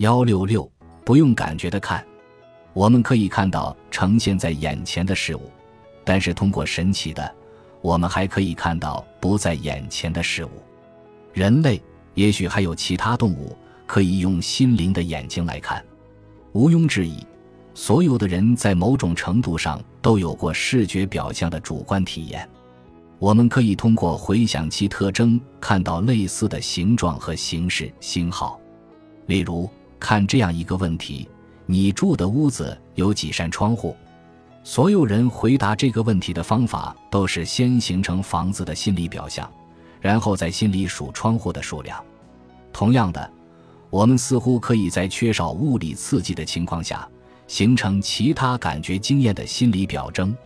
[0.00, 0.66] 幺六六，
[1.04, 2.02] 不用感觉的看，
[2.72, 5.42] 我们可以看到呈现在眼前的事物，
[6.04, 7.30] 但是通过神奇的，
[7.82, 10.50] 我们还可以看到不在眼前的事物。
[11.34, 11.82] 人类，
[12.14, 13.54] 也许还有其他动物，
[13.86, 15.84] 可以用心灵的眼睛来看。
[16.52, 17.22] 毋庸置疑，
[17.74, 22.48] 所有的人在某种程度上都有过视觉表象的主观体验。
[23.18, 28.58] 我们可以通过回想其特征，看到类似的形状和形式、星号。
[29.26, 29.68] 例如。
[30.00, 31.28] 看这样一个问题：
[31.66, 33.94] 你住的屋子有几扇窗户？
[34.64, 39.48] 所有人回答这个问题的方法都是先形成房子的心理表象，
[40.00, 42.02] 然后在心里数窗户的数量。
[42.72, 43.30] 同样的，
[43.88, 47.08] 我们似乎可以在缺少物理刺激的情况下，
[47.46, 50.36] 形成其他感觉经验的心理表征。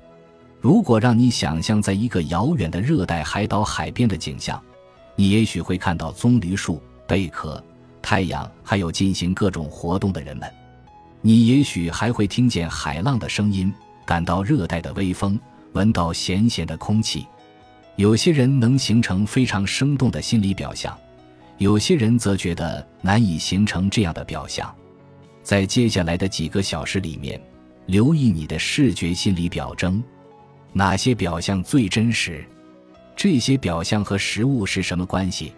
[0.61, 4.63] 如果让你想象在一个遥远的热带海岛海边的景象，
[5.17, 7.63] 你也许会看到棕榈树、贝壳。
[8.05, 10.47] 太阳，还有进行各种活动的人们，
[11.23, 13.73] 你也许还会听见海浪的声音，
[14.05, 15.41] 感到热带的微风，
[15.73, 17.27] 闻到咸咸的空气。
[17.97, 20.95] 有些人能形成非常生动的心理表象，
[21.57, 24.73] 有些人则觉得难以形成这样的表象。
[25.43, 27.41] 在接下来的几个小时里面，
[27.87, 30.05] 留意你的视觉心理表征，
[30.75, 32.45] 哪些表象最真实？
[33.17, 35.55] 这些表象和食物是什么关系？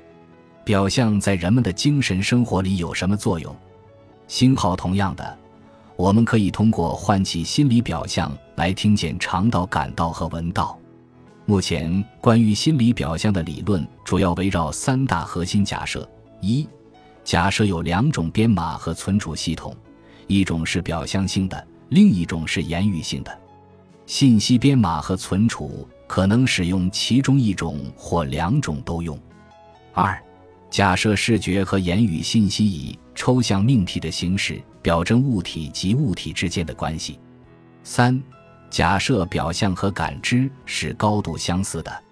[0.66, 3.54] 表象在人们的精神生活里有什么作用？
[4.26, 5.38] 星号同样的，
[5.94, 10.76] 我们可以通过唤起心理表象来听见、尝到、感到和闻到。
[11.44, 16.04] 目前关于心理表象的理论主要围绕三大核心假设：
[16.40, 16.68] 一、
[17.22, 19.72] 假设有两种编码和存储系统，
[20.26, 23.30] 一种是表象性的，另一种是言语性的。
[24.04, 29.16] 信息编码和存储可能使用其中一种或两种都用。
[29.92, 30.20] 二。
[30.70, 37.18] 假设视觉和言语信息以抽象命题的形式表征物体及物体之间的关系。
[37.82, 38.20] 三、
[38.68, 42.05] 假设表象和感知是高度相似的。